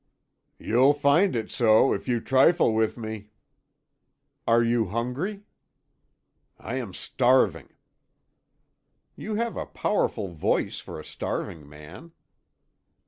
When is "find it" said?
0.95-1.51